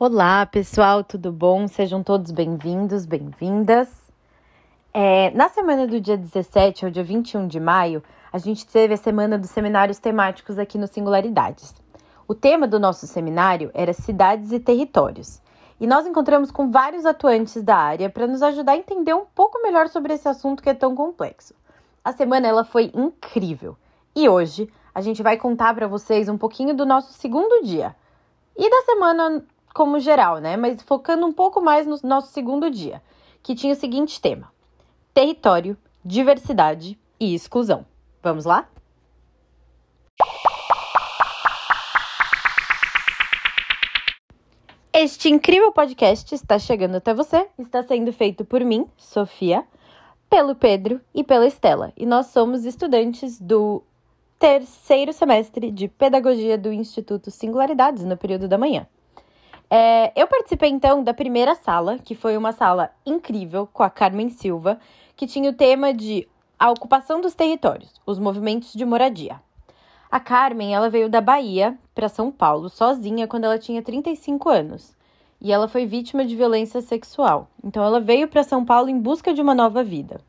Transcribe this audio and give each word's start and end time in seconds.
Olá, 0.00 0.46
pessoal, 0.46 1.02
tudo 1.02 1.32
bom? 1.32 1.66
Sejam 1.66 2.04
todos 2.04 2.30
bem-vindos, 2.30 3.04
bem-vindas. 3.04 3.88
É, 4.94 5.32
na 5.32 5.48
semana 5.48 5.88
do 5.88 6.00
dia 6.00 6.16
17 6.16 6.84
ao 6.84 6.90
dia 6.92 7.02
21 7.02 7.48
de 7.48 7.58
maio, 7.58 8.00
a 8.32 8.38
gente 8.38 8.64
teve 8.64 8.94
a 8.94 8.96
semana 8.96 9.36
dos 9.36 9.50
seminários 9.50 9.98
temáticos 9.98 10.56
aqui 10.56 10.78
no 10.78 10.86
Singularidades. 10.86 11.74
O 12.28 12.34
tema 12.34 12.68
do 12.68 12.78
nosso 12.78 13.08
seminário 13.08 13.72
era 13.74 13.92
cidades 13.92 14.52
e 14.52 14.60
territórios. 14.60 15.42
E 15.80 15.86
nós 15.88 16.06
encontramos 16.06 16.52
com 16.52 16.70
vários 16.70 17.04
atuantes 17.04 17.60
da 17.60 17.74
área 17.74 18.08
para 18.08 18.28
nos 18.28 18.40
ajudar 18.40 18.74
a 18.74 18.76
entender 18.76 19.14
um 19.14 19.26
pouco 19.34 19.60
melhor 19.60 19.88
sobre 19.88 20.14
esse 20.14 20.28
assunto 20.28 20.62
que 20.62 20.70
é 20.70 20.74
tão 20.74 20.94
complexo. 20.94 21.56
A 22.04 22.12
semana 22.12 22.46
ela 22.46 22.64
foi 22.64 22.92
incrível. 22.94 23.76
E 24.14 24.28
hoje 24.28 24.72
a 24.94 25.00
gente 25.00 25.24
vai 25.24 25.36
contar 25.36 25.74
para 25.74 25.88
vocês 25.88 26.28
um 26.28 26.38
pouquinho 26.38 26.72
do 26.72 26.86
nosso 26.86 27.12
segundo 27.14 27.64
dia 27.64 27.96
e 28.56 28.70
da 28.70 28.82
semana 28.82 29.44
como 29.78 30.00
geral, 30.00 30.38
né? 30.38 30.56
Mas 30.56 30.82
focando 30.82 31.24
um 31.24 31.32
pouco 31.32 31.60
mais 31.60 31.86
no 31.86 31.96
nosso 32.02 32.32
segundo 32.32 32.68
dia, 32.68 33.00
que 33.44 33.54
tinha 33.54 33.74
o 33.74 33.76
seguinte 33.76 34.20
tema: 34.20 34.52
território, 35.14 35.76
diversidade 36.04 36.98
e 37.20 37.32
exclusão. 37.32 37.86
Vamos 38.20 38.44
lá? 38.44 38.68
Este 44.92 45.28
incrível 45.28 45.70
podcast 45.70 46.34
está 46.34 46.58
chegando 46.58 46.96
até 46.96 47.14
você, 47.14 47.46
está 47.56 47.80
sendo 47.84 48.12
feito 48.12 48.44
por 48.44 48.64
mim, 48.64 48.84
Sofia, 48.96 49.64
pelo 50.28 50.56
Pedro 50.56 51.00
e 51.14 51.22
pela 51.22 51.46
Estela, 51.46 51.92
e 51.96 52.04
nós 52.04 52.26
somos 52.26 52.64
estudantes 52.64 53.40
do 53.40 53.80
terceiro 54.40 55.12
semestre 55.12 55.70
de 55.70 55.86
Pedagogia 55.86 56.58
do 56.58 56.72
Instituto 56.72 57.30
Singularidades 57.30 58.04
no 58.04 58.16
período 58.16 58.48
da 58.48 58.58
manhã. 58.58 58.84
É, 59.70 60.12
eu 60.16 60.26
participei 60.26 60.70
então 60.70 61.04
da 61.04 61.12
primeira 61.12 61.54
sala, 61.54 61.98
que 61.98 62.14
foi 62.14 62.36
uma 62.36 62.52
sala 62.52 62.90
incrível 63.04 63.68
com 63.70 63.82
a 63.82 63.90
Carmen 63.90 64.30
Silva, 64.30 64.78
que 65.14 65.26
tinha 65.26 65.50
o 65.50 65.54
tema 65.54 65.92
de 65.92 66.26
a 66.58 66.70
ocupação 66.70 67.20
dos 67.20 67.34
territórios, 67.34 67.92
os 68.06 68.18
movimentos 68.18 68.72
de 68.72 68.84
moradia. 68.84 69.40
A 70.10 70.18
Carmen, 70.18 70.74
ela 70.74 70.88
veio 70.88 71.08
da 71.08 71.20
Bahia 71.20 71.76
para 71.94 72.08
São 72.08 72.32
Paulo 72.32 72.70
sozinha 72.70 73.28
quando 73.28 73.44
ela 73.44 73.58
tinha 73.58 73.82
35 73.82 74.48
anos. 74.48 74.96
E 75.40 75.52
ela 75.52 75.68
foi 75.68 75.84
vítima 75.84 76.24
de 76.24 76.34
violência 76.34 76.80
sexual. 76.80 77.48
Então 77.62 77.84
ela 77.84 78.00
veio 78.00 78.26
para 78.26 78.42
São 78.42 78.64
Paulo 78.64 78.88
em 78.88 78.98
busca 78.98 79.34
de 79.34 79.42
uma 79.42 79.54
nova 79.54 79.84
vida. 79.84 80.20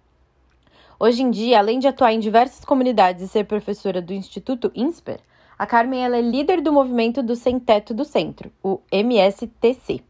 Hoje 1.00 1.24
em 1.24 1.32
dia, 1.32 1.60
além 1.60 1.80
de 1.80 1.88
atuar 1.88 2.12
em 2.12 2.20
diversas 2.20 2.66
comunidades 2.66 3.24
e 3.24 3.28
ser 3.28 3.46
professora 3.46 4.02
do 4.02 4.14
Instituto 4.14 4.70
INSPER, 4.76 5.22
a 5.60 5.68
Carmen 5.68 6.06
ela 6.06 6.16
é 6.16 6.22
líder 6.22 6.62
do 6.62 6.72
movimento 6.72 7.22
do 7.22 7.36
Sem 7.36 7.60
Teto 7.60 7.94
do 7.94 8.06
Centro, 8.06 8.50
o 8.64 8.80
MSTC. 8.90 10.02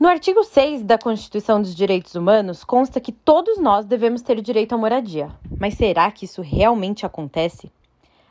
No 0.00 0.08
artigo 0.08 0.42
6 0.42 0.84
da 0.84 0.96
Constituição 0.96 1.60
dos 1.60 1.74
Direitos 1.74 2.14
Humanos 2.14 2.64
consta 2.64 2.98
que 2.98 3.12
todos 3.12 3.58
nós 3.58 3.84
devemos 3.84 4.22
ter 4.22 4.40
direito 4.40 4.72
à 4.72 4.78
moradia. 4.78 5.28
Mas 5.60 5.74
será 5.74 6.10
que 6.10 6.24
isso 6.24 6.40
realmente 6.40 7.04
acontece? 7.04 7.70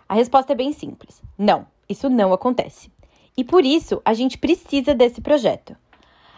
A 0.10 0.16
resposta 0.16 0.54
é 0.54 0.56
bem 0.56 0.74
simples: 0.74 1.22
não, 1.38 1.68
isso 1.88 2.10
não 2.10 2.34
acontece. 2.34 2.92
E 3.38 3.44
por 3.44 3.64
isso 3.64 4.02
a 4.04 4.16
gente 4.16 4.40
precisa 4.40 4.96
desse 4.96 5.22
projeto. 5.22 5.78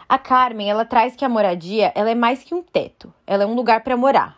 A 0.06 0.18
Carmen, 0.18 0.68
ela 0.68 0.84
traz 0.84 1.16
que 1.16 1.24
a 1.24 1.28
moradia, 1.28 1.90
ela 1.94 2.10
é 2.10 2.14
mais 2.14 2.42
que 2.42 2.54
um 2.54 2.62
teto. 2.62 3.14
Ela 3.26 3.44
é 3.44 3.46
um 3.46 3.54
lugar 3.54 3.82
para 3.82 3.96
morar. 3.96 4.36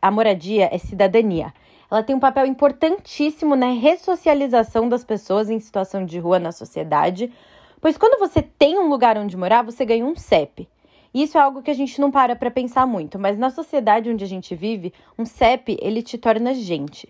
A 0.00 0.10
moradia 0.12 0.68
é 0.70 0.78
cidadania 0.78 1.52
ela 1.90 2.02
tem 2.02 2.16
um 2.16 2.20
papel 2.20 2.46
importantíssimo 2.46 3.54
na 3.54 3.70
ressocialização 3.70 4.88
das 4.88 5.04
pessoas 5.04 5.48
em 5.48 5.60
situação 5.60 6.04
de 6.04 6.18
rua 6.18 6.38
na 6.38 6.52
sociedade, 6.52 7.32
pois 7.80 7.96
quando 7.96 8.18
você 8.18 8.42
tem 8.42 8.78
um 8.78 8.88
lugar 8.88 9.16
onde 9.16 9.36
morar, 9.36 9.62
você 9.62 9.84
ganha 9.84 10.04
um 10.04 10.16
CEP. 10.16 10.68
E 11.14 11.22
isso 11.22 11.38
é 11.38 11.40
algo 11.40 11.62
que 11.62 11.70
a 11.70 11.74
gente 11.74 12.00
não 12.00 12.10
para 12.10 12.36
para 12.36 12.50
pensar 12.50 12.86
muito, 12.86 13.18
mas 13.18 13.38
na 13.38 13.50
sociedade 13.50 14.10
onde 14.10 14.24
a 14.24 14.28
gente 14.28 14.54
vive, 14.54 14.92
um 15.18 15.24
CEP 15.24 15.78
ele 15.80 16.02
te 16.02 16.18
torna 16.18 16.52
gente. 16.52 17.08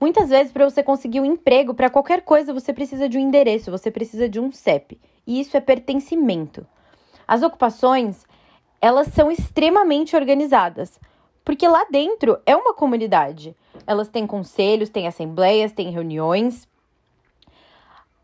Muitas 0.00 0.28
vezes, 0.28 0.52
para 0.52 0.64
você 0.64 0.80
conseguir 0.80 1.20
um 1.20 1.24
emprego, 1.24 1.74
para 1.74 1.90
qualquer 1.90 2.22
coisa, 2.22 2.54
você 2.54 2.72
precisa 2.72 3.08
de 3.08 3.18
um 3.18 3.20
endereço, 3.20 3.70
você 3.70 3.90
precisa 3.90 4.28
de 4.28 4.38
um 4.38 4.52
CEP. 4.52 4.96
E 5.26 5.40
isso 5.40 5.56
é 5.56 5.60
pertencimento. 5.60 6.64
As 7.26 7.42
ocupações, 7.42 8.24
elas 8.80 9.08
são 9.08 9.28
extremamente 9.28 10.14
organizadas, 10.14 11.00
porque 11.48 11.66
lá 11.66 11.86
dentro 11.90 12.38
é 12.44 12.54
uma 12.54 12.74
comunidade. 12.74 13.56
Elas 13.86 14.06
têm 14.06 14.26
conselhos, 14.26 14.90
têm 14.90 15.08
assembleias, 15.08 15.72
têm 15.72 15.90
reuniões. 15.90 16.68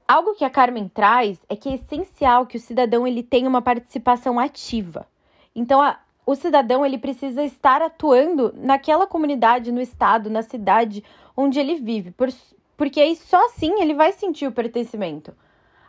Algo 0.06 0.34
que 0.34 0.44
a 0.44 0.50
Carmen 0.50 0.88
traz 0.88 1.38
é 1.48 1.56
que 1.56 1.70
é 1.70 1.74
essencial 1.76 2.44
que 2.44 2.58
o 2.58 2.60
cidadão 2.60 3.06
ele 3.06 3.22
tenha 3.22 3.48
uma 3.48 3.62
participação 3.62 4.38
ativa. 4.38 5.06
Então, 5.56 5.80
a, 5.80 5.98
o 6.26 6.34
cidadão 6.34 6.84
ele 6.84 6.98
precisa 6.98 7.42
estar 7.42 7.80
atuando 7.80 8.52
naquela 8.58 9.06
comunidade, 9.06 9.72
no 9.72 9.80
estado, 9.80 10.28
na 10.28 10.42
cidade 10.42 11.02
onde 11.34 11.58
ele 11.58 11.76
vive, 11.76 12.10
por, 12.10 12.28
porque 12.76 13.00
aí 13.00 13.16
só 13.16 13.46
assim 13.46 13.80
ele 13.80 13.94
vai 13.94 14.12
sentir 14.12 14.46
o 14.46 14.52
pertencimento. 14.52 15.34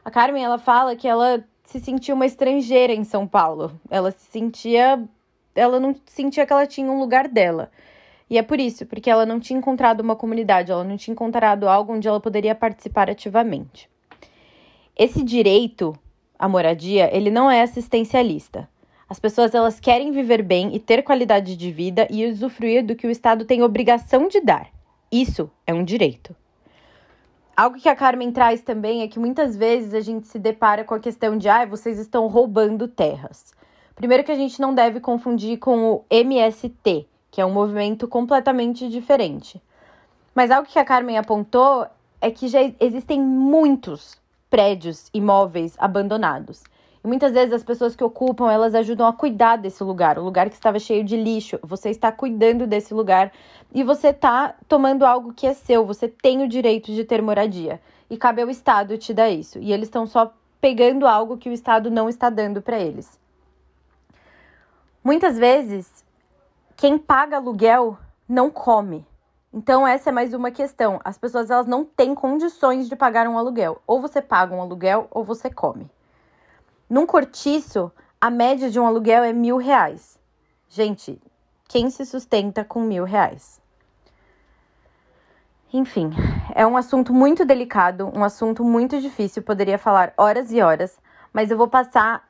A 0.06 0.10
Carmen 0.10 0.42
ela 0.42 0.58
fala 0.58 0.96
que 0.96 1.06
ela 1.06 1.44
se 1.66 1.82
sentia 1.82 2.16
uma 2.16 2.26
estrangeira 2.26 2.94
em 2.94 3.04
São 3.04 3.28
Paulo. 3.28 3.78
Ela 3.90 4.12
se 4.12 4.24
sentia, 4.32 5.04
ela 5.56 5.80
não 5.80 5.96
sentia 6.06 6.46
que 6.46 6.54
ela 6.54 6.68
tinha 6.68 6.92
um 6.92 7.00
lugar 7.00 7.28
dela. 7.28 7.72
E 8.30 8.38
é 8.38 8.42
por 8.42 8.60
isso, 8.60 8.86
porque 8.86 9.10
ela 9.10 9.26
não 9.26 9.40
tinha 9.40 9.58
encontrado 9.58 10.02
uma 10.02 10.16
comunidade, 10.16 10.72
ela 10.72 10.84
não 10.84 10.98
tinha 10.98 11.14
encontrado 11.14 11.68
algo 11.68 11.94
onde 11.94 12.08
ela 12.08 12.20
poderia 12.20 12.54
participar 12.54 13.10
ativamente. 13.10 13.90
Esse 14.98 15.24
direito 15.24 15.98
à 16.38 16.48
moradia, 16.48 17.16
ele 17.16 17.30
não 17.30 17.50
é 17.50 17.62
assistencialista. 17.62 18.68
As 19.08 19.20
pessoas 19.20 19.54
elas 19.54 19.80
querem 19.80 20.12
viver 20.12 20.42
bem 20.42 20.76
e 20.76 20.80
ter 20.80 21.04
qualidade 21.04 21.56
de 21.56 21.72
vida 21.72 22.08
e 22.10 22.26
usufruir 22.26 22.84
do 22.84 22.96
que 22.96 23.06
o 23.06 23.12
Estado 23.12 23.46
tem 23.46 23.62
obrigação 23.62 24.28
de 24.28 24.42
dar. 24.42 24.68
Isso 25.12 25.50
é 25.68 25.74
um 25.74 25.84
direito. 25.84 26.36
Algo 27.56 27.78
que 27.78 27.88
a 27.88 27.96
Carmen 27.96 28.32
traz 28.32 28.62
também 28.62 29.04
é 29.04 29.08
que 29.08 29.20
muitas 29.20 29.56
vezes 29.56 29.94
a 29.94 30.02
gente 30.02 30.28
se 30.28 30.40
depara 30.40 30.84
com 30.84 30.96
a 30.96 31.00
questão 31.00 31.38
de, 31.38 31.48
ah, 31.48 31.66
vocês 31.66 32.00
estão 32.00 32.28
roubando 32.28 32.88
terras. 32.88 33.54
Primeiro 33.96 34.26
que 34.26 34.32
a 34.32 34.36
gente 34.36 34.60
não 34.60 34.76
deve 34.76 35.00
confundir 35.00 35.58
com 35.58 35.94
o 35.94 36.06
MST, 36.10 37.08
que 37.32 37.40
é 37.40 37.46
um 37.46 37.54
movimento 37.54 38.10
completamente 38.10 38.90
diferente. 38.90 39.62
Mas 40.36 40.52
algo 40.52 40.68
que 40.68 40.78
a 40.78 40.84
Carmen 40.84 41.18
apontou 41.18 41.88
é 42.20 42.30
que 42.30 42.50
já 42.50 42.60
existem 42.80 43.22
muitos 43.22 44.18
prédios, 44.50 45.10
imóveis 45.14 45.76
abandonados. 45.78 46.62
E 47.02 47.08
muitas 47.08 47.32
vezes 47.32 47.54
as 47.54 47.64
pessoas 47.64 47.96
que 47.96 48.04
ocupam, 48.04 48.52
elas 48.52 48.76
ajudam 48.76 49.08
a 49.08 49.14
cuidar 49.14 49.56
desse 49.56 49.82
lugar, 49.82 50.20
o 50.20 50.24
lugar 50.24 50.50
que 50.50 50.56
estava 50.56 50.78
cheio 50.78 51.04
de 51.04 51.16
lixo. 51.16 51.58
Você 51.64 51.90
está 51.90 52.12
cuidando 52.12 52.68
desse 52.68 52.94
lugar 52.94 53.32
e 53.74 53.82
você 53.82 54.10
está 54.10 54.56
tomando 54.68 55.06
algo 55.06 55.32
que 55.32 55.48
é 55.48 55.54
seu, 55.54 55.86
você 55.86 56.10
tem 56.10 56.44
o 56.44 56.50
direito 56.50 56.92
de 56.92 57.06
ter 57.06 57.22
moradia. 57.22 57.80
E 58.10 58.18
cabe 58.18 58.42
ao 58.42 58.50
Estado 58.50 58.98
te 58.98 59.14
dar 59.14 59.30
isso. 59.30 59.58
E 59.60 59.72
eles 59.72 59.88
estão 59.88 60.06
só 60.06 60.34
pegando 60.60 61.08
algo 61.08 61.38
que 61.38 61.48
o 61.48 61.54
Estado 61.54 61.90
não 61.90 62.10
está 62.10 62.30
dando 62.30 62.62
para 62.62 62.78
eles. 62.78 63.24
Muitas 65.06 65.38
vezes 65.38 66.04
quem 66.76 66.98
paga 66.98 67.38
aluguel 67.38 67.96
não 68.28 68.50
come. 68.50 69.06
Então 69.54 69.86
essa 69.86 70.10
é 70.10 70.12
mais 70.12 70.34
uma 70.34 70.50
questão. 70.50 71.00
As 71.06 71.16
pessoas 71.16 71.52
elas 71.52 71.68
não 71.68 71.86
têm 71.86 72.16
condições 72.16 72.90
de 72.90 72.96
pagar 72.96 73.28
um 73.28 73.38
aluguel. 73.38 73.80
Ou 73.86 74.02
você 74.02 74.20
paga 74.20 74.56
um 74.56 74.60
aluguel 74.60 75.08
ou 75.12 75.24
você 75.24 75.48
come. 75.48 75.92
Num 76.90 77.06
cortiço, 77.06 77.92
a 78.20 78.32
média 78.32 78.72
de 78.72 78.80
um 78.80 78.88
aluguel 78.88 79.24
é 79.24 79.32
mil 79.32 79.58
reais. 79.58 80.18
Gente, 80.68 81.22
quem 81.68 81.92
se 81.92 82.04
sustenta 82.04 82.64
com 82.66 82.82
mil 82.82 83.04
reais? 83.04 83.62
Enfim, 85.72 86.10
é 86.56 86.66
um 86.66 86.76
assunto 86.76 87.14
muito 87.14 87.46
delicado, 87.46 88.12
um 88.12 88.24
assunto 88.24 88.64
muito 88.64 89.00
difícil. 89.00 89.44
Poderia 89.44 89.78
falar 89.78 90.16
horas 90.18 90.52
e 90.52 90.64
horas, 90.64 91.00
mas 91.32 91.52
eu 91.52 91.58
vou 91.58 91.68
passar 91.68 92.28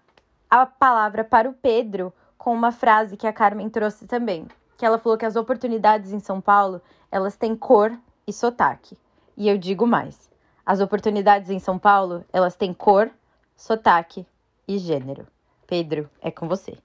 a 0.50 0.66
palavra 0.66 1.24
para 1.24 1.50
o 1.50 1.54
Pedro 1.54 2.12
com 2.38 2.54
uma 2.54 2.72
frase 2.72 3.18
que 3.18 3.28
a 3.28 3.34
Carmen 3.34 3.70
trouxe 3.70 4.06
também, 4.06 4.48
que 4.78 4.86
ela 4.86 5.00
falou 5.00 5.18
que 5.18 5.26
as 5.26 5.36
oportunidades 5.36 6.12
em 6.12 6.20
São 6.20 6.42
Paulo, 6.42 6.82
elas 7.12 7.36
têm 7.36 7.56
cor 7.56 7.98
e 8.28 8.34
sotaque. 8.34 8.98
E 9.38 9.48
eu 9.48 9.58
digo 9.58 9.86
mais. 9.86 10.30
As 10.66 10.80
oportunidades 10.80 11.50
em 11.50 11.60
São 11.60 11.78
Paulo, 11.78 12.26
elas 12.34 12.56
têm 12.56 12.74
cor, 12.74 13.10
sotaque 13.56 14.26
e 14.68 14.78
gênero. 14.78 15.28
Pedro, 15.68 16.10
é 16.22 16.32
com 16.32 16.48
você. 16.48 16.78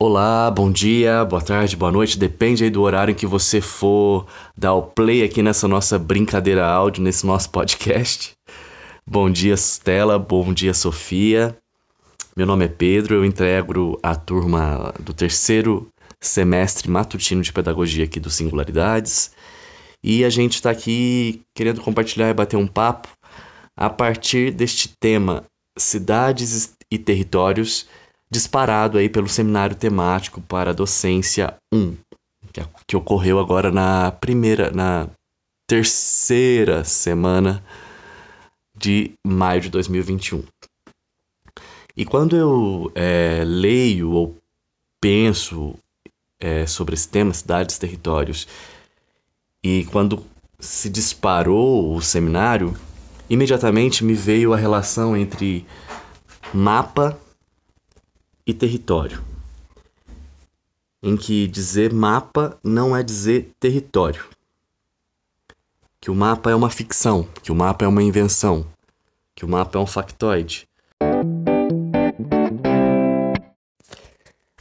Olá, 0.00 0.48
bom 0.48 0.70
dia, 0.70 1.24
boa 1.24 1.42
tarde, 1.42 1.76
boa 1.76 1.90
noite, 1.90 2.20
depende 2.20 2.62
aí 2.62 2.70
do 2.70 2.82
horário 2.82 3.10
em 3.10 3.16
que 3.16 3.26
você 3.26 3.60
for 3.60 4.28
dar 4.56 4.72
o 4.72 4.82
play 4.82 5.24
aqui 5.24 5.42
nessa 5.42 5.66
nossa 5.66 5.98
brincadeira 5.98 6.64
áudio, 6.64 7.02
nesse 7.02 7.26
nosso 7.26 7.50
podcast. 7.50 8.30
Bom 9.04 9.28
dia, 9.28 9.54
Stella, 9.54 10.16
bom 10.16 10.54
dia, 10.54 10.72
Sofia. 10.72 11.58
Meu 12.36 12.46
nome 12.46 12.66
é 12.66 12.68
Pedro, 12.68 13.16
eu 13.16 13.24
entrego 13.24 13.98
a 14.00 14.14
turma 14.14 14.94
do 15.00 15.12
terceiro 15.12 15.88
semestre 16.20 16.88
matutino 16.88 17.42
de 17.42 17.52
pedagogia 17.52 18.04
aqui 18.04 18.20
do 18.20 18.30
Singularidades. 18.30 19.32
E 20.00 20.24
a 20.24 20.30
gente 20.30 20.54
está 20.54 20.70
aqui 20.70 21.42
querendo 21.52 21.80
compartilhar 21.80 22.30
e 22.30 22.34
bater 22.34 22.56
um 22.56 22.68
papo 22.68 23.08
a 23.76 23.90
partir 23.90 24.52
deste 24.52 24.90
tema 25.00 25.42
cidades 25.76 26.76
e 26.88 26.96
territórios 26.98 27.88
disparado 28.30 28.98
aí 28.98 29.08
pelo 29.08 29.28
seminário 29.28 29.74
temático 29.74 30.40
para 30.40 30.74
docência 30.74 31.54
1, 31.72 31.96
que 32.86 32.96
ocorreu 32.96 33.38
agora 33.38 33.70
na 33.70 34.12
primeira, 34.12 34.70
na 34.70 35.08
terceira 35.66 36.84
semana 36.84 37.62
de 38.76 39.12
maio 39.26 39.60
de 39.60 39.70
2021. 39.70 40.42
E 41.96 42.04
quando 42.04 42.36
eu 42.36 42.92
é, 42.94 43.42
leio 43.44 44.10
ou 44.12 44.36
penso 45.00 45.74
é, 46.38 46.66
sobre 46.66 46.94
esse 46.94 47.08
tema, 47.08 47.34
cidades, 47.34 47.78
territórios, 47.78 48.46
e 49.62 49.84
quando 49.86 50.24
se 50.60 50.88
disparou 50.88 51.94
o 51.94 52.00
seminário, 52.00 52.76
imediatamente 53.28 54.04
me 54.04 54.14
veio 54.14 54.52
a 54.52 54.56
relação 54.56 55.16
entre 55.16 55.66
mapa 56.54 57.18
e 58.48 58.54
território. 58.54 59.22
Em 61.02 61.18
que 61.18 61.46
dizer 61.46 61.92
mapa 61.92 62.58
não 62.64 62.96
é 62.96 63.02
dizer 63.02 63.52
território. 63.60 64.24
Que 66.00 66.10
o 66.10 66.14
mapa 66.14 66.50
é 66.50 66.54
uma 66.54 66.70
ficção, 66.70 67.28
que 67.42 67.52
o 67.52 67.54
mapa 67.54 67.84
é 67.84 67.88
uma 67.88 68.02
invenção, 68.02 68.66
que 69.34 69.44
o 69.44 69.48
mapa 69.48 69.78
é 69.78 69.82
um 69.82 69.86
factoide. 69.86 70.66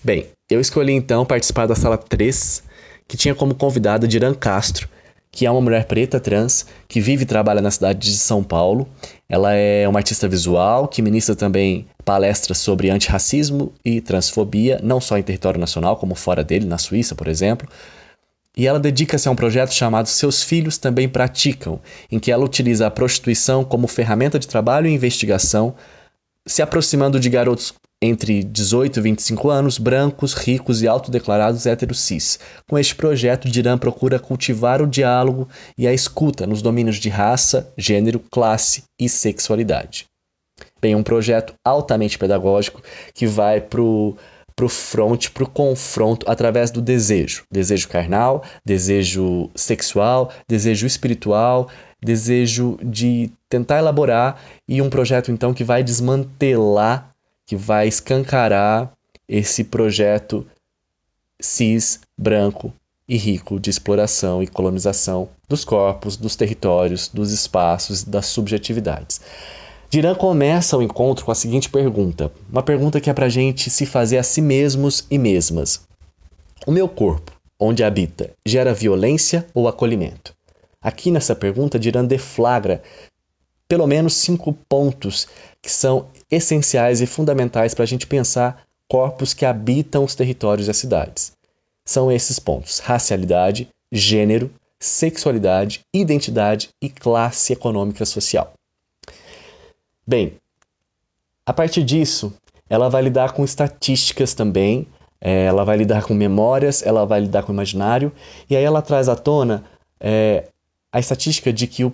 Bem, 0.04 0.28
eu 0.50 0.60
escolhi 0.60 0.92
então 0.92 1.26
participar 1.26 1.66
da 1.66 1.76
sala 1.76 1.98
3, 1.98 2.64
que 3.08 3.16
tinha 3.16 3.34
como 3.34 3.56
convidada 3.56 4.08
Diran 4.08 4.34
Castro, 4.34 4.90
que 5.38 5.46
é 5.46 5.52
uma 5.52 5.62
mulher 5.62 5.86
preta 5.86 6.20
trans 6.20 6.66
que 6.88 7.00
vive 7.00 7.22
e 7.22 7.26
trabalha 7.28 7.62
na 7.62 7.70
cidade 7.70 8.00
de 8.00 8.18
São 8.18 8.44
Paulo. 8.44 8.90
Ela 9.30 9.54
é 9.54 9.88
uma 9.88 10.00
artista 10.00 10.28
visual 10.28 10.88
que 10.88 11.00
ministra 11.00 11.36
também 11.36 11.86
palestras 12.04 12.58
sobre 12.58 12.90
antirracismo 12.90 13.72
e 13.86 14.02
transfobia, 14.02 14.80
não 14.82 15.00
só 15.00 15.16
em 15.16 15.22
território 15.22 15.60
nacional, 15.60 15.96
como 15.98 16.16
fora 16.16 16.44
dele, 16.44 16.66
na 16.66 16.80
Suíça, 16.80 17.14
por 17.14 17.28
exemplo. 17.28 17.70
E 18.58 18.66
ela 18.66 18.80
dedica-se 18.80 19.28
a 19.28 19.32
um 19.32 19.36
projeto 19.36 19.72
chamado 19.76 20.08
Seus 20.08 20.42
Filhos 20.42 20.80
Também 20.80 21.08
Praticam, 21.08 21.80
em 22.12 22.18
que 22.18 22.32
ela 22.32 22.44
utiliza 22.44 22.88
a 22.88 22.92
prostituição 22.92 23.64
como 23.64 23.88
ferramenta 23.88 24.40
de 24.40 24.48
trabalho 24.48 24.88
e 24.88 24.92
investigação, 24.92 25.76
se 26.48 26.64
aproximando 26.64 27.20
de 27.20 27.30
garotos 27.30 27.76
entre 28.02 28.44
18 28.44 29.00
e 29.00 29.02
25 29.02 29.50
anos, 29.50 29.78
brancos, 29.78 30.34
ricos 30.34 30.82
e 30.82 30.88
autodeclarados 30.88 31.66
héteros 31.66 32.00
cis. 32.00 32.40
Com 32.70 32.78
este 32.78 32.94
projeto, 32.96 33.50
Diran 33.50 33.78
procura 33.78 34.20
cultivar 34.20 34.82
o 34.82 34.88
diálogo 34.88 35.48
e 35.78 35.88
a 35.88 35.94
escuta 35.94 36.46
nos 36.46 36.62
domínios 36.62 36.98
de 36.98 37.10
raça, 37.10 37.72
gênero, 37.78 38.20
classe 38.32 38.84
e 39.00 39.10
sexualidade. 39.10 40.06
Bem, 40.80 40.96
um 40.96 41.04
projeto 41.04 41.54
altamente 41.66 42.18
pedagógico 42.18 42.82
que 43.14 43.26
vai 43.26 43.62
pro 43.62 44.16
pro 44.56 44.68
front, 44.68 45.30
pro 45.30 45.48
confronto 45.48 46.28
através 46.28 46.72
do 46.72 46.82
desejo, 46.82 47.44
desejo 47.52 47.88
carnal, 47.88 48.44
desejo 48.66 49.52
sexual, 49.54 50.32
desejo 50.48 50.88
espiritual, 50.88 51.70
desejo 52.04 52.76
de 52.84 53.32
tentar 53.48 53.78
elaborar 53.78 54.42
e 54.68 54.82
um 54.82 54.90
projeto 54.90 55.32
então 55.32 55.54
que 55.54 55.64
vai 55.64 55.84
desmantelar 55.84 57.12
que 57.48 57.56
vai 57.56 57.88
escancarar 57.88 58.92
esse 59.28 59.64
projeto 59.64 60.46
cis, 61.42 62.02
branco 62.18 62.74
e 63.08 63.16
rico 63.16 63.58
de 63.60 63.70
exploração 63.70 64.44
e 64.44 64.48
colonização 64.48 65.30
dos 65.48 65.64
corpos, 65.64 66.18
dos 66.18 66.36
territórios, 66.36 67.08
dos 67.08 67.32
espaços, 67.32 68.04
das 68.04 68.26
subjetividades. 68.26 69.22
Diran 69.90 70.16
começa 70.16 70.76
o 70.76 70.84
encontro 70.84 71.24
com 71.24 71.32
a 71.32 71.36
seguinte 71.36 71.70
pergunta, 71.70 72.30
uma 72.52 72.62
pergunta 72.62 73.00
que 73.00 73.10
é 73.10 73.14
para 73.14 73.30
gente 73.30 73.70
se 73.70 73.86
fazer 73.86 74.18
a 74.18 74.24
si 74.24 74.42
mesmos 74.42 75.06
e 75.10 75.18
mesmas. 75.18 75.88
O 76.66 76.72
meu 76.72 76.90
corpo, 76.90 77.32
onde 77.58 77.82
habita, 77.82 78.32
gera 78.46 78.74
violência 78.74 79.48
ou 79.54 79.70
acolhimento? 79.70 80.36
Aqui 80.82 81.10
nessa 81.10 81.34
pergunta, 81.34 81.80
Diran 81.80 82.04
deflagra 82.04 82.84
pelo 83.68 83.88
menos 83.88 84.14
cinco 84.14 84.54
pontos 84.68 85.28
que 85.62 85.70
são 85.70 86.08
essenciais 86.32 87.02
e 87.02 87.06
fundamentais 87.06 87.74
para 87.74 87.84
a 87.84 87.88
gente 87.88 88.08
pensar 88.08 88.64
corpos 88.88 89.34
que 89.34 89.46
habitam 89.46 90.04
os 90.04 90.16
territórios 90.16 90.68
das 90.68 90.78
cidades. 90.78 91.34
São 91.86 92.12
esses 92.12 92.40
pontos: 92.40 92.80
racialidade, 92.80 93.70
gênero, 93.92 94.50
sexualidade, 94.80 95.82
identidade 95.94 96.70
e 96.82 96.90
classe 96.90 97.54
econômica 97.54 98.06
social. 98.06 98.54
Bem, 100.06 100.34
a 101.46 101.54
partir 101.54 101.84
disso, 101.84 102.34
ela 102.70 102.90
vai 102.90 103.02
lidar 103.02 103.34
com 103.34 103.44
estatísticas 103.44 104.34
também, 104.34 104.88
é, 105.20 105.46
ela 105.46 105.64
vai 105.64 105.78
lidar 105.78 106.04
com 106.04 106.14
memórias, 106.14 106.86
ela 106.86 107.06
vai 107.06 107.22
lidar 107.22 107.44
com 107.44 107.52
imaginário, 107.52 108.12
e 108.50 108.56
aí 108.56 108.64
ela 108.64 108.82
traz 108.82 109.10
à 109.10 109.16
tona 109.16 109.64
é, 110.00 110.48
a 110.92 111.00
estatística 111.00 111.52
de 111.52 111.68
que 111.68 111.84
o 111.84 111.94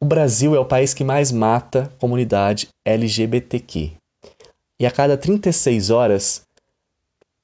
o 0.00 0.06
Brasil 0.06 0.54
é 0.54 0.60
o 0.60 0.64
país 0.64 0.94
que 0.94 1.02
mais 1.02 1.32
mata 1.32 1.92
comunidade 1.98 2.68
LGBTQ. 2.84 3.92
E 4.80 4.86
a 4.86 4.90
cada 4.90 5.16
36 5.16 5.90
horas 5.90 6.42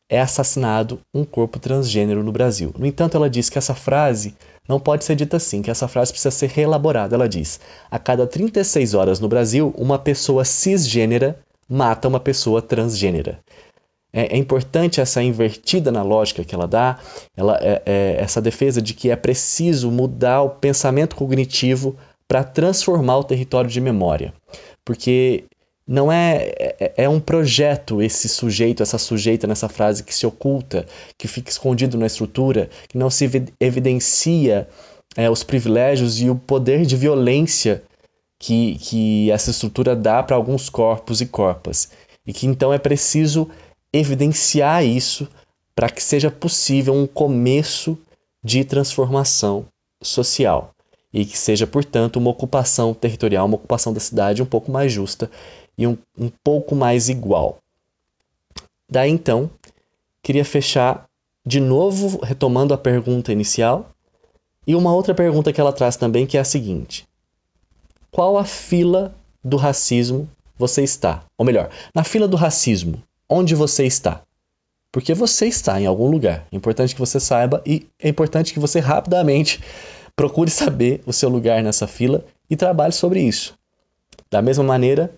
é 0.08 0.20
assassinado 0.20 1.00
um 1.12 1.24
corpo 1.24 1.58
transgênero 1.58 2.22
no 2.22 2.30
Brasil. 2.30 2.72
No 2.78 2.86
entanto, 2.86 3.16
ela 3.16 3.28
diz 3.28 3.50
que 3.50 3.58
essa 3.58 3.74
frase 3.74 4.36
não 4.68 4.78
pode 4.78 5.04
ser 5.04 5.16
dita 5.16 5.36
assim, 5.36 5.62
que 5.62 5.70
essa 5.70 5.88
frase 5.88 6.12
precisa 6.12 6.30
ser 6.30 6.48
reelaborada. 6.50 7.16
Ela 7.16 7.28
diz: 7.28 7.58
a 7.90 7.98
cada 7.98 8.26
36 8.26 8.94
horas 8.94 9.18
no 9.18 9.28
Brasil, 9.28 9.74
uma 9.76 9.98
pessoa 9.98 10.44
cisgênera 10.44 11.40
mata 11.68 12.06
uma 12.06 12.20
pessoa 12.20 12.62
transgênera. 12.62 13.40
É, 14.12 14.36
é 14.36 14.36
importante 14.36 15.00
essa 15.00 15.20
invertida 15.20 15.90
na 15.90 16.04
lógica 16.04 16.44
que 16.44 16.54
ela 16.54 16.68
dá, 16.68 17.00
ela, 17.36 17.58
é, 17.60 17.82
é, 17.84 18.16
essa 18.20 18.40
defesa 18.40 18.80
de 18.80 18.94
que 18.94 19.10
é 19.10 19.16
preciso 19.16 19.90
mudar 19.90 20.42
o 20.42 20.50
pensamento 20.50 21.16
cognitivo 21.16 21.96
para 22.34 22.42
transformar 22.42 23.18
o 23.18 23.22
território 23.22 23.70
de 23.70 23.80
memória. 23.80 24.34
Porque 24.84 25.44
não 25.86 26.10
é, 26.10 26.50
é, 26.58 26.94
é 27.04 27.08
um 27.08 27.20
projeto 27.20 28.02
esse 28.02 28.28
sujeito, 28.28 28.82
essa 28.82 28.98
sujeita 28.98 29.46
nessa 29.46 29.68
frase 29.68 30.02
que 30.02 30.12
se 30.12 30.26
oculta, 30.26 30.84
que 31.16 31.28
fica 31.28 31.48
escondido 31.48 31.96
na 31.96 32.06
estrutura, 32.06 32.68
que 32.88 32.98
não 32.98 33.08
se 33.08 33.30
evidencia 33.60 34.68
é, 35.16 35.30
os 35.30 35.44
privilégios 35.44 36.20
e 36.20 36.28
o 36.28 36.34
poder 36.34 36.84
de 36.84 36.96
violência 36.96 37.84
que, 38.36 38.78
que 38.80 39.30
essa 39.30 39.52
estrutura 39.52 39.94
dá 39.94 40.20
para 40.20 40.34
alguns 40.34 40.68
corpos 40.68 41.20
e 41.20 41.26
corpas. 41.26 41.90
E 42.26 42.32
que 42.32 42.48
então 42.48 42.72
é 42.72 42.78
preciso 42.78 43.48
evidenciar 43.92 44.84
isso 44.84 45.28
para 45.72 45.88
que 45.88 46.02
seja 46.02 46.32
possível 46.32 46.94
um 46.94 47.06
começo 47.06 47.96
de 48.42 48.64
transformação 48.64 49.66
social 50.02 50.73
e 51.14 51.24
que 51.24 51.38
seja, 51.38 51.64
portanto, 51.64 52.16
uma 52.16 52.30
ocupação 52.30 52.92
territorial, 52.92 53.46
uma 53.46 53.54
ocupação 53.54 53.92
da 53.92 54.00
cidade 54.00 54.42
um 54.42 54.46
pouco 54.46 54.72
mais 54.72 54.90
justa 54.90 55.30
e 55.78 55.86
um, 55.86 55.96
um 56.18 56.28
pouco 56.42 56.74
mais 56.74 57.08
igual. 57.08 57.58
Daí 58.90 59.10
então, 59.10 59.48
queria 60.20 60.44
fechar 60.44 61.06
de 61.46 61.60
novo 61.60 62.18
retomando 62.24 62.74
a 62.74 62.78
pergunta 62.78 63.30
inicial 63.30 63.90
e 64.66 64.74
uma 64.74 64.92
outra 64.92 65.14
pergunta 65.14 65.52
que 65.52 65.60
ela 65.60 65.72
traz 65.72 65.96
também, 65.96 66.26
que 66.26 66.36
é 66.36 66.40
a 66.40 66.44
seguinte: 66.44 67.06
Qual 68.10 68.36
a 68.36 68.44
fila 68.44 69.14
do 69.42 69.56
racismo 69.56 70.28
você 70.58 70.82
está? 70.82 71.22
Ou 71.38 71.46
melhor, 71.46 71.70
na 71.94 72.02
fila 72.02 72.26
do 72.26 72.36
racismo, 72.36 73.00
onde 73.28 73.54
você 73.54 73.86
está? 73.86 74.22
Porque 74.90 75.14
você 75.14 75.46
está 75.46 75.80
em 75.80 75.86
algum 75.86 76.10
lugar. 76.10 76.46
É 76.50 76.56
importante 76.56 76.94
que 76.94 77.00
você 77.00 77.20
saiba 77.20 77.62
e 77.64 77.86
é 78.00 78.08
importante 78.08 78.52
que 78.52 78.60
você 78.60 78.80
rapidamente 78.80 79.60
Procure 80.16 80.50
saber 80.50 81.02
o 81.06 81.12
seu 81.12 81.28
lugar 81.28 81.62
nessa 81.62 81.86
fila 81.86 82.24
e 82.48 82.56
trabalhe 82.56 82.92
sobre 82.92 83.20
isso. 83.20 83.58
Da 84.30 84.40
mesma 84.40 84.64
maneira, 84.64 85.14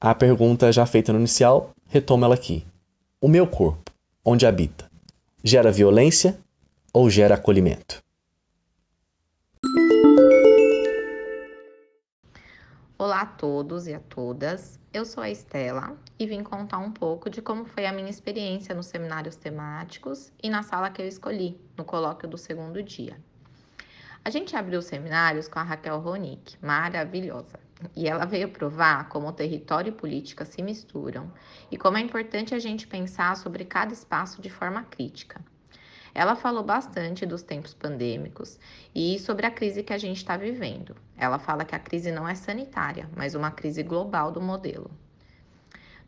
a 0.00 0.14
pergunta 0.14 0.72
já 0.72 0.86
feita 0.86 1.12
no 1.12 1.18
inicial, 1.18 1.72
retoma 1.88 2.26
ela 2.26 2.34
aqui. 2.34 2.64
O 3.20 3.28
meu 3.28 3.46
corpo, 3.46 3.90
onde 4.24 4.46
habita, 4.46 4.90
gera 5.42 5.72
violência 5.72 6.38
ou 6.92 7.10
gera 7.10 7.34
acolhimento? 7.34 8.02
Olá 13.02 13.22
a 13.22 13.26
todos 13.26 13.86
e 13.86 13.94
a 13.94 13.98
todas. 13.98 14.78
Eu 14.92 15.06
sou 15.06 15.22
a 15.22 15.30
Estela 15.30 15.96
e 16.18 16.26
vim 16.26 16.42
contar 16.42 16.76
um 16.76 16.92
pouco 16.92 17.30
de 17.30 17.40
como 17.40 17.64
foi 17.64 17.86
a 17.86 17.92
minha 17.94 18.10
experiência 18.10 18.74
nos 18.74 18.88
seminários 18.88 19.36
temáticos 19.36 20.30
e 20.42 20.50
na 20.50 20.62
sala 20.62 20.90
que 20.90 21.00
eu 21.00 21.08
escolhi, 21.08 21.58
no 21.78 21.82
colóquio 21.82 22.28
do 22.28 22.36
segundo 22.36 22.82
dia. 22.82 23.18
A 24.22 24.28
gente 24.28 24.54
abriu 24.54 24.80
os 24.80 24.84
seminários 24.84 25.48
com 25.48 25.58
a 25.58 25.62
Raquel 25.62 25.98
Ronick, 25.98 26.58
maravilhosa. 26.62 27.58
E 27.96 28.06
ela 28.06 28.26
veio 28.26 28.50
provar 28.50 29.08
como 29.08 29.28
o 29.28 29.32
território 29.32 29.88
e 29.88 29.96
política 29.96 30.44
se 30.44 30.60
misturam 30.60 31.32
e 31.70 31.78
como 31.78 31.96
é 31.96 32.02
importante 32.02 32.54
a 32.54 32.58
gente 32.58 32.86
pensar 32.86 33.34
sobre 33.34 33.64
cada 33.64 33.94
espaço 33.94 34.42
de 34.42 34.50
forma 34.50 34.82
crítica. 34.82 35.40
Ela 36.20 36.36
falou 36.36 36.62
bastante 36.62 37.24
dos 37.24 37.42
tempos 37.42 37.72
pandêmicos 37.72 38.58
e 38.94 39.18
sobre 39.18 39.46
a 39.46 39.50
crise 39.50 39.82
que 39.82 39.94
a 39.94 39.96
gente 39.96 40.18
está 40.18 40.36
vivendo. 40.36 40.94
Ela 41.16 41.38
fala 41.38 41.64
que 41.64 41.74
a 41.74 41.78
crise 41.78 42.12
não 42.12 42.28
é 42.28 42.34
sanitária, 42.34 43.08
mas 43.16 43.34
uma 43.34 43.50
crise 43.50 43.82
global 43.82 44.30
do 44.30 44.38
modelo. 44.38 44.90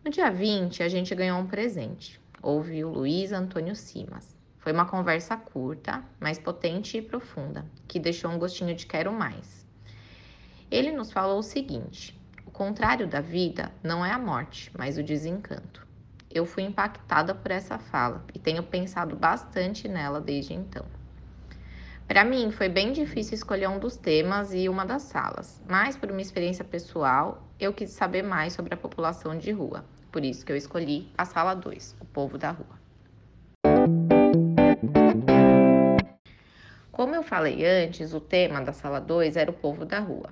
No 0.05 0.11
dia 0.11 0.31
20, 0.31 0.83
a 0.83 0.89
gente 0.91 1.15
ganhou 1.15 1.39
um 1.39 1.47
presente. 1.47 2.21
Ouvi 2.43 2.85
o 2.85 2.91
Luiz 2.91 3.33
Antônio 3.33 3.75
Simas. 3.75 4.37
Foi 4.59 4.71
uma 4.71 4.85
conversa 4.85 5.35
curta, 5.35 6.05
mas 6.21 6.39
potente 6.39 6.99
e 6.99 7.01
profunda, 7.01 7.65
que 7.89 7.99
deixou 7.99 8.31
um 8.31 8.39
gostinho 8.39 8.75
de 8.75 8.85
quero 8.85 9.11
mais. 9.11 9.67
Ele 10.71 10.93
nos 10.93 11.11
falou 11.11 11.39
o 11.39 11.43
seguinte: 11.43 12.15
o 12.45 12.51
contrário 12.51 13.07
da 13.07 13.23
vida 13.23 13.73
não 13.83 14.05
é 14.05 14.11
a 14.11 14.19
morte, 14.19 14.71
mas 14.77 14.99
o 14.99 15.03
desencanto. 15.03 15.91
Eu 16.35 16.47
fui 16.47 16.63
impactada 16.63 17.35
por 17.35 17.51
essa 17.51 17.79
fala 17.79 18.25
e 18.35 18.39
tenho 18.39 18.63
pensado 18.63 19.15
bastante 19.15 19.87
nela 19.87 20.19
desde 20.19 20.55
então. 20.55 20.87
Para 22.09 22.25
mim, 22.25 22.51
foi 22.51 22.71
bem 22.71 22.91
difícil 22.91 23.35
escolher 23.35 23.69
um 23.69 23.79
dos 23.79 23.97
temas 23.97 24.55
e 24.55 24.67
uma 24.67 24.87
das 24.87 25.03
salas, 25.03 25.63
mas 25.69 25.95
por 25.95 26.11
uma 26.11 26.23
experiência 26.23 26.65
pessoal, 26.65 27.47
eu 27.61 27.73
quis 27.75 27.91
saber 27.91 28.23
mais 28.23 28.55
sobre 28.55 28.73
a 28.73 28.77
população 28.79 29.37
de 29.37 29.51
rua. 29.53 29.85
Por 30.11 30.25
isso 30.25 30.45
que 30.45 30.51
eu 30.51 30.57
escolhi 30.57 31.11
a 31.17 31.27
sala 31.27 31.55
2, 31.55 31.97
o 32.01 32.05
povo 32.07 32.39
da 32.39 32.51
rua. 32.51 32.81
Como 36.91 37.15
eu 37.15 37.23
falei 37.23 37.65
antes, 37.65 38.15
o 38.15 38.21
tema 38.21 38.61
da 38.63 38.73
sala 38.73 39.01
2 39.01 39.37
era 39.37 39.51
o 39.51 39.55
povo 39.55 39.85
da 39.85 39.99
rua. 39.99 40.31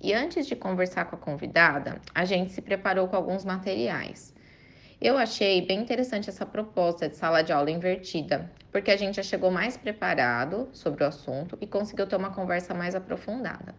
E 0.00 0.12
antes 0.12 0.46
de 0.46 0.56
conversar 0.56 1.06
com 1.06 1.16
a 1.16 1.18
convidada, 1.18 2.00
a 2.14 2.24
gente 2.24 2.52
se 2.52 2.60
preparou 2.60 3.08
com 3.08 3.16
alguns 3.16 3.44
materiais. 3.44 4.33
Eu 5.04 5.18
achei 5.18 5.60
bem 5.60 5.80
interessante 5.80 6.30
essa 6.30 6.46
proposta 6.46 7.06
de 7.06 7.14
sala 7.14 7.42
de 7.42 7.52
aula 7.52 7.70
invertida, 7.70 8.50
porque 8.72 8.90
a 8.90 8.96
gente 8.96 9.16
já 9.16 9.22
chegou 9.22 9.50
mais 9.50 9.76
preparado 9.76 10.70
sobre 10.72 11.04
o 11.04 11.06
assunto 11.06 11.58
e 11.60 11.66
conseguiu 11.66 12.06
ter 12.06 12.16
uma 12.16 12.30
conversa 12.30 12.72
mais 12.72 12.94
aprofundada. 12.94 13.74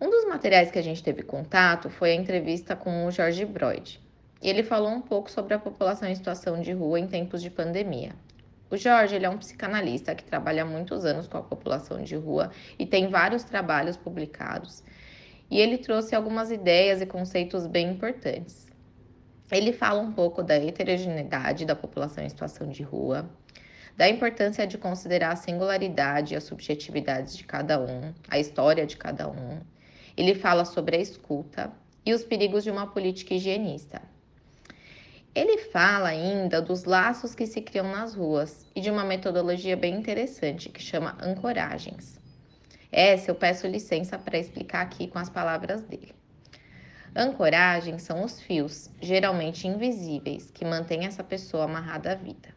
Um 0.00 0.08
dos 0.08 0.24
materiais 0.24 0.70
que 0.70 0.78
a 0.78 0.82
gente 0.82 1.02
teve 1.02 1.22
contato 1.22 1.90
foi 1.90 2.12
a 2.12 2.14
entrevista 2.14 2.74
com 2.74 3.04
o 3.04 3.10
Jorge 3.10 3.44
Broid. 3.44 4.00
Ele 4.40 4.62
falou 4.62 4.88
um 4.88 5.02
pouco 5.02 5.30
sobre 5.30 5.52
a 5.52 5.58
população 5.58 6.08
em 6.08 6.14
situação 6.14 6.58
de 6.58 6.72
rua 6.72 6.98
em 6.98 7.06
tempos 7.06 7.42
de 7.42 7.50
pandemia. 7.50 8.12
O 8.70 8.78
Jorge 8.78 9.14
ele 9.14 9.26
é 9.26 9.28
um 9.28 9.36
psicanalista 9.36 10.14
que 10.14 10.24
trabalha 10.24 10.62
há 10.62 10.66
muitos 10.66 11.04
anos 11.04 11.26
com 11.26 11.36
a 11.36 11.42
população 11.42 12.02
de 12.02 12.16
rua 12.16 12.50
e 12.78 12.86
tem 12.86 13.08
vários 13.08 13.44
trabalhos 13.44 13.98
publicados 13.98 14.82
e 15.50 15.60
ele 15.60 15.76
trouxe 15.76 16.14
algumas 16.14 16.50
ideias 16.50 17.02
e 17.02 17.06
conceitos 17.06 17.66
bem 17.66 17.90
importantes. 17.90 18.67
Ele 19.50 19.72
fala 19.72 20.00
um 20.00 20.12
pouco 20.12 20.42
da 20.42 20.56
heterogeneidade 20.56 21.64
da 21.64 21.74
população 21.74 22.22
em 22.22 22.28
situação 22.28 22.68
de 22.68 22.82
rua, 22.82 23.28
da 23.96 24.08
importância 24.08 24.66
de 24.66 24.76
considerar 24.76 25.32
a 25.32 25.36
singularidade 25.36 26.34
e 26.34 26.36
as 26.36 26.44
subjetividades 26.44 27.36
de 27.36 27.44
cada 27.44 27.80
um, 27.80 28.12
a 28.28 28.38
história 28.38 28.86
de 28.86 28.96
cada 28.96 29.28
um. 29.28 29.60
Ele 30.16 30.34
fala 30.34 30.64
sobre 30.64 30.96
a 30.96 31.00
escuta 31.00 31.72
e 32.04 32.12
os 32.12 32.24
perigos 32.24 32.62
de 32.62 32.70
uma 32.70 32.86
política 32.86 33.34
higienista. 33.34 34.02
Ele 35.34 35.58
fala 35.58 36.08
ainda 36.08 36.60
dos 36.60 36.84
laços 36.84 37.34
que 37.34 37.46
se 37.46 37.60
criam 37.60 37.90
nas 37.90 38.14
ruas 38.14 38.66
e 38.74 38.80
de 38.80 38.90
uma 38.90 39.04
metodologia 39.04 39.76
bem 39.76 39.94
interessante 39.94 40.68
que 40.68 40.82
chama 40.82 41.16
ancoragens. 41.22 42.20
Essa 42.90 43.30
eu 43.30 43.34
peço 43.34 43.66
licença 43.66 44.18
para 44.18 44.38
explicar 44.38 44.80
aqui 44.80 45.06
com 45.06 45.18
as 45.18 45.28
palavras 45.28 45.82
dele. 45.82 46.17
Ancoragem 47.16 47.98
são 47.98 48.22
os 48.22 48.40
fios, 48.40 48.90
geralmente 49.00 49.66
invisíveis, 49.66 50.50
que 50.50 50.64
mantêm 50.64 51.06
essa 51.06 51.24
pessoa 51.24 51.64
amarrada 51.64 52.12
à 52.12 52.14
vida. 52.14 52.54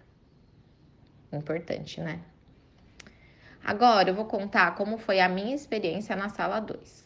Importante, 1.32 2.02
né? 2.02 2.20
Agora 3.64 4.10
eu 4.10 4.16
vou 4.16 4.26
contar 4.26 4.76
como 4.76 4.98
foi 4.98 5.20
a 5.20 5.30
minha 5.30 5.56
experiência 5.56 6.16
na 6.16 6.30
sala 6.30 6.60
2. 6.60 7.06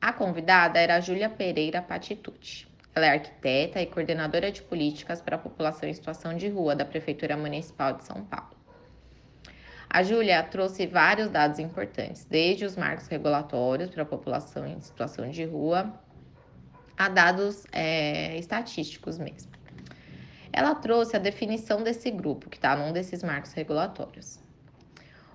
A 0.00 0.12
convidada 0.12 0.78
era 0.80 0.96
a 0.96 1.00
Júlia 1.00 1.28
Pereira 1.28 1.80
Patitucci. 1.80 2.66
Ela 2.94 3.06
é 3.06 3.10
arquiteta 3.10 3.80
e 3.80 3.86
coordenadora 3.86 4.50
de 4.50 4.62
políticas 4.62 5.22
para 5.22 5.36
a 5.36 5.38
população 5.38 5.88
em 5.88 5.94
situação 5.94 6.36
de 6.36 6.48
rua 6.48 6.74
da 6.74 6.84
Prefeitura 6.84 7.36
Municipal 7.36 7.92
de 7.92 8.04
São 8.04 8.24
Paulo. 8.24 8.56
A 9.88 10.02
Júlia 10.02 10.42
trouxe 10.42 10.86
vários 10.86 11.28
dados 11.30 11.58
importantes, 11.58 12.24
desde 12.24 12.64
os 12.64 12.76
marcos 12.76 13.06
regulatórios 13.06 13.90
para 13.90 14.02
a 14.02 14.06
população 14.06 14.66
em 14.66 14.80
situação 14.80 15.30
de 15.30 15.44
rua 15.44 15.92
a 17.00 17.08
dados 17.08 17.64
é, 17.72 18.36
estatísticos 18.36 19.16
mesmo. 19.16 19.50
Ela 20.52 20.74
trouxe 20.74 21.16
a 21.16 21.18
definição 21.18 21.82
desse 21.82 22.10
grupo, 22.10 22.50
que 22.50 22.58
está 22.58 22.76
num 22.76 22.92
desses 22.92 23.22
marcos 23.22 23.54
regulatórios. 23.54 24.38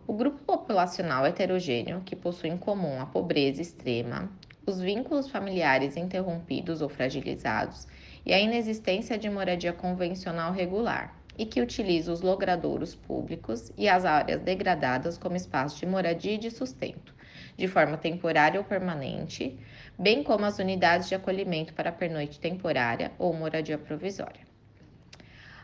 O 0.05 0.13
grupo 0.13 0.37
populacional 0.43 1.25
heterogêneo, 1.25 2.03
que 2.05 2.15
possui 2.15 2.51
em 2.51 2.57
comum 2.57 3.01
a 3.01 3.07
pobreza 3.07 3.63
extrema, 3.63 4.29
os 4.63 4.79
vínculos 4.79 5.27
familiares 5.27 5.97
interrompidos 5.97 6.83
ou 6.83 6.89
fragilizados 6.89 7.87
e 8.23 8.31
a 8.31 8.39
inexistência 8.39 9.17
de 9.17 9.27
moradia 9.27 9.73
convencional 9.73 10.53
regular, 10.53 11.19
e 11.35 11.47
que 11.47 11.61
utiliza 11.61 12.13
os 12.13 12.21
logradouros 12.21 12.93
públicos 12.93 13.71
e 13.75 13.89
as 13.89 14.05
áreas 14.05 14.39
degradadas 14.39 15.17
como 15.17 15.35
espaço 15.35 15.79
de 15.79 15.87
moradia 15.87 16.35
e 16.35 16.37
de 16.37 16.51
sustento, 16.51 17.14
de 17.57 17.67
forma 17.67 17.97
temporária 17.97 18.59
ou 18.59 18.65
permanente, 18.65 19.57
bem 19.97 20.23
como 20.23 20.45
as 20.45 20.59
unidades 20.59 21.07
de 21.07 21.15
acolhimento 21.15 21.73
para 21.73 21.91
pernoite 21.91 22.39
temporária 22.39 23.11
ou 23.17 23.33
moradia 23.33 23.77
provisória. 23.77 24.41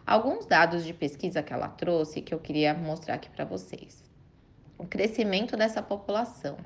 Alguns 0.05 0.45
dados 0.45 0.83
de 0.83 0.93
pesquisa 0.93 1.43
que 1.43 1.53
ela 1.53 1.67
trouxe 1.67 2.21
que 2.21 2.33
eu 2.33 2.39
queria 2.39 2.73
mostrar 2.73 3.15
aqui 3.15 3.29
para 3.29 3.45
vocês. 3.45 4.03
O 4.77 4.85
crescimento 4.85 5.55
dessa 5.55 5.81
população. 5.81 6.57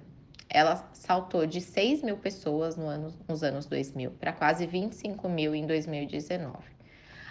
Ela 0.48 0.90
saltou 0.94 1.46
de 1.46 1.60
6 1.60 2.02
mil 2.04 2.18
pessoas 2.18 2.78
no 2.78 2.86
ano, 2.86 3.14
nos 3.28 3.44
anos 3.44 3.66
2000 3.66 4.12
para 4.12 4.32
quase 4.32 4.66
25 4.66 5.28
mil 5.28 5.54
em 5.54 5.66
2019. 5.66 6.75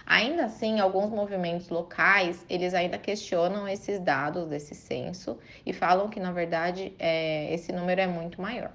Ainda 0.06 0.44
assim, 0.44 0.80
alguns 0.80 1.10
movimentos 1.10 1.68
locais, 1.68 2.44
eles 2.48 2.74
ainda 2.74 2.98
questionam 2.98 3.66
esses 3.66 3.98
dados 3.98 4.46
desse 4.46 4.74
censo 4.74 5.38
e 5.64 5.72
falam 5.72 6.08
que, 6.08 6.20
na 6.20 6.30
verdade, 6.30 6.94
é, 6.98 7.52
esse 7.52 7.72
número 7.72 8.00
é 8.00 8.06
muito 8.06 8.40
maior. 8.40 8.72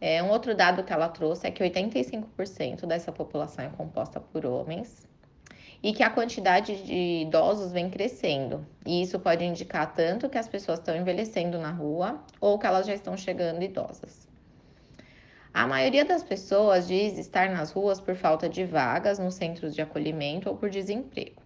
É, 0.00 0.22
um 0.22 0.28
outro 0.28 0.54
dado 0.54 0.82
que 0.82 0.92
ela 0.92 1.08
trouxe 1.08 1.46
é 1.46 1.50
que 1.50 1.62
85% 1.62 2.84
dessa 2.84 3.12
população 3.12 3.64
é 3.64 3.68
composta 3.68 4.20
por 4.20 4.44
homens 4.44 5.06
e 5.82 5.92
que 5.92 6.02
a 6.02 6.10
quantidade 6.10 6.82
de 6.84 7.22
idosos 7.22 7.72
vem 7.72 7.88
crescendo. 7.88 8.66
E 8.84 9.02
isso 9.02 9.18
pode 9.18 9.44
indicar 9.44 9.94
tanto 9.94 10.28
que 10.28 10.36
as 10.36 10.48
pessoas 10.48 10.78
estão 10.78 10.96
envelhecendo 10.96 11.58
na 11.58 11.70
rua 11.70 12.20
ou 12.40 12.58
que 12.58 12.66
elas 12.66 12.86
já 12.86 12.94
estão 12.94 13.16
chegando 13.16 13.62
idosas. 13.62 14.25
A 15.56 15.66
maioria 15.66 16.04
das 16.04 16.22
pessoas 16.22 16.86
diz 16.86 17.16
estar 17.16 17.48
nas 17.48 17.72
ruas 17.72 17.98
por 17.98 18.14
falta 18.14 18.46
de 18.46 18.62
vagas 18.62 19.18
nos 19.18 19.36
centros 19.36 19.74
de 19.74 19.80
acolhimento 19.80 20.50
ou 20.50 20.54
por 20.54 20.68
desemprego. 20.68 21.40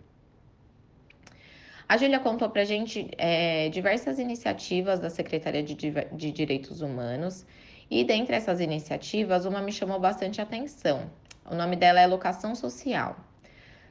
A 1.89 1.97
Júlia 1.97 2.19
contou 2.19 2.51
para 2.51 2.63
a 2.63 2.65
gente 2.65 3.09
é, 3.17 3.69
diversas 3.69 4.19
iniciativas 4.19 4.99
da 4.99 5.09
Secretaria 5.11 5.63
de, 5.63 5.77
de 5.77 6.33
Direitos 6.33 6.81
Humanos 6.81 7.47
e, 7.89 8.03
dentre 8.03 8.35
essas 8.35 8.59
iniciativas, 8.59 9.45
uma 9.45 9.63
me 9.63 9.71
chamou 9.71 10.01
bastante 10.01 10.41
atenção. 10.41 11.09
O 11.49 11.55
nome 11.55 11.77
dela 11.77 12.01
é 12.01 12.07
Locação 12.09 12.57
Social. 12.57 13.15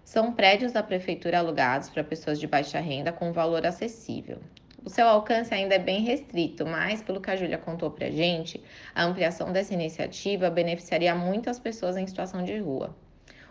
São 0.04 0.34
prédios 0.34 0.74
da 0.74 0.84
prefeitura 0.84 1.40
alugados 1.40 1.90
para 1.90 2.04
pessoas 2.04 2.38
de 2.42 2.46
baixa 2.46 2.82
renda 2.82 3.14
com 3.14 3.32
valor 3.32 3.66
acessível. 3.66 4.40
O 4.84 4.90
seu 4.90 5.08
alcance 5.08 5.54
ainda 5.54 5.76
é 5.76 5.80
bem 5.80 6.02
restrito, 6.02 6.66
mas, 6.66 7.02
pelo 7.02 7.20
que 7.20 7.30
a 7.30 7.36
Júlia 7.36 7.58
contou 7.58 7.92
para 7.92 8.08
a 8.08 8.12
gente, 8.12 8.64
a 8.96 9.04
ampliação 9.04 9.52
dessa 9.52 9.74
iniciativa 9.74 10.50
beneficiaria 10.50 11.14
muitas 11.14 11.60
pessoas 11.60 11.98
em 11.98 12.08
situação 12.08 12.44
de 12.44 12.58
rua. 12.58 12.96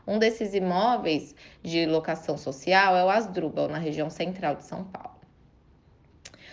Um 0.06 0.18
desses 0.18 0.54
imóveis 0.54 1.34
de 1.62 1.84
locação 1.84 2.38
social 2.38 2.96
é 2.96 3.04
o 3.04 3.10
Asdrubal, 3.10 3.68
na 3.68 3.78
região 3.78 4.08
central 4.08 4.56
de 4.56 4.64
São 4.64 4.84
Paulo. 4.84 5.18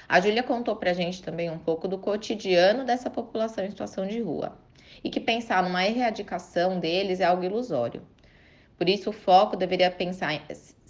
A 0.07 0.19
Júlia 0.19 0.43
contou 0.43 0.75
para 0.75 0.91
a 0.91 0.93
gente 0.93 1.23
também 1.23 1.49
um 1.49 1.57
pouco 1.57 1.87
do 1.87 1.97
cotidiano 1.97 2.83
dessa 2.83 3.09
população 3.09 3.63
em 3.63 3.69
situação 3.69 4.05
de 4.05 4.19
rua 4.19 4.57
e 5.03 5.09
que 5.09 5.19
pensar 5.19 5.63
numa 5.63 5.85
erradicação 5.85 6.79
deles 6.79 7.21
é 7.21 7.23
algo 7.23 7.43
ilusório. 7.43 8.01
Por 8.77 8.89
isso, 8.89 9.09
o 9.09 9.13
foco 9.13 9.55
deveria 9.55 9.89
pensar 9.89 10.33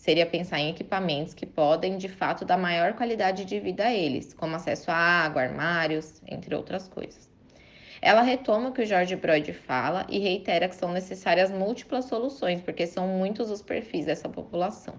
seria 0.06 0.28
pensar 0.28 0.60
em 0.60 0.70
equipamentos 0.70 1.34
que 1.34 1.48
podem, 1.48 1.98
de 1.98 2.08
fato, 2.08 2.46
dar 2.46 2.58
maior 2.58 2.94
qualidade 2.94 3.44
de 3.44 3.60
vida 3.60 3.86
a 3.86 3.92
eles, 3.92 4.36
como 4.36 4.56
acesso 4.56 4.92
à 4.92 4.96
água, 4.96 5.42
armários, 5.42 6.22
entre 6.28 6.54
outras 6.54 6.88
coisas. 6.88 7.28
Ela 8.00 8.22
retoma 8.22 8.70
o 8.70 8.72
que 8.72 8.84
o 8.84 8.86
George 8.86 9.16
Broid 9.16 9.52
fala 9.52 10.06
e 10.08 10.20
reitera 10.20 10.70
que 10.70 10.76
são 10.76 10.92
necessárias 10.92 11.50
múltiplas 11.50 12.06
soluções, 12.06 12.62
porque 12.62 12.86
são 12.86 13.08
muitos 13.08 13.50
os 13.50 13.64
perfis 13.64 14.06
dessa 14.06 14.30
população. 14.30 14.94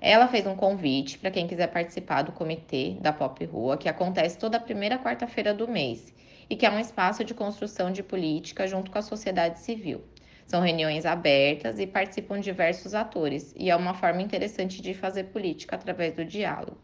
Ela 0.00 0.28
fez 0.28 0.46
um 0.46 0.54
convite 0.54 1.18
para 1.18 1.32
quem 1.32 1.48
quiser 1.48 1.66
participar 1.66 2.22
do 2.22 2.30
comitê 2.30 2.96
da 3.00 3.12
Pop 3.12 3.44
Rua, 3.44 3.76
que 3.76 3.88
acontece 3.88 4.38
toda 4.38 4.60
primeira 4.60 4.96
quarta-feira 4.96 5.52
do 5.52 5.66
mês, 5.66 6.14
e 6.48 6.54
que 6.54 6.66
é 6.66 6.70
um 6.70 6.78
espaço 6.78 7.24
de 7.24 7.34
construção 7.34 7.90
de 7.90 8.04
política 8.04 8.68
junto 8.68 8.92
com 8.92 8.98
a 8.98 9.02
sociedade 9.02 9.58
civil. 9.58 10.04
São 10.46 10.60
reuniões 10.60 11.04
abertas 11.04 11.78
e 11.78 11.86
participam 11.86 12.38
diversos 12.38 12.94
atores, 12.94 13.52
e 13.56 13.68
é 13.68 13.76
uma 13.76 13.94
forma 13.94 14.22
interessante 14.22 14.80
de 14.80 14.94
fazer 14.94 15.24
política 15.24 15.74
através 15.76 16.14
do 16.14 16.24
diálogo. 16.24 16.78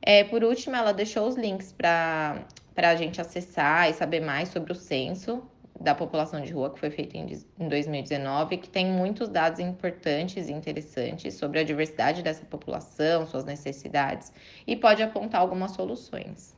É, 0.00 0.24
por 0.24 0.42
último, 0.42 0.74
ela 0.74 0.92
deixou 0.92 1.28
os 1.28 1.36
links 1.36 1.72
para 1.72 2.46
a 2.76 2.94
gente 2.96 3.20
acessar 3.20 3.90
e 3.90 3.92
saber 3.92 4.20
mais 4.20 4.48
sobre 4.48 4.72
o 4.72 4.74
censo 4.74 5.42
da 5.78 5.94
população 5.94 6.40
de 6.40 6.52
rua 6.52 6.72
que 6.72 6.80
foi 6.80 6.90
feito 6.90 7.16
em 7.16 7.68
2019, 7.68 8.56
que 8.56 8.68
tem 8.68 8.86
muitos 8.86 9.28
dados 9.28 9.60
importantes 9.60 10.48
e 10.48 10.52
interessantes 10.52 11.34
sobre 11.34 11.60
a 11.60 11.62
diversidade 11.62 12.22
dessa 12.22 12.44
população, 12.44 13.26
suas 13.26 13.44
necessidades 13.44 14.32
e 14.66 14.74
pode 14.74 15.02
apontar 15.02 15.40
algumas 15.40 15.72
soluções. 15.72 16.57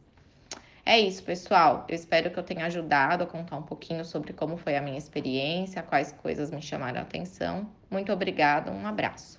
É 0.90 0.98
isso, 0.98 1.22
pessoal. 1.22 1.86
Eu 1.88 1.94
espero 1.94 2.32
que 2.32 2.36
eu 2.40 2.42
tenha 2.42 2.66
ajudado 2.66 3.22
a 3.22 3.26
contar 3.26 3.56
um 3.56 3.62
pouquinho 3.62 4.04
sobre 4.04 4.32
como 4.32 4.56
foi 4.56 4.76
a 4.76 4.82
minha 4.82 4.98
experiência, 4.98 5.84
quais 5.84 6.10
coisas 6.10 6.50
me 6.50 6.60
chamaram 6.60 6.98
a 6.98 7.02
atenção. 7.02 7.70
Muito 7.88 8.12
obrigada, 8.12 8.72
um 8.72 8.84
abraço. 8.84 9.38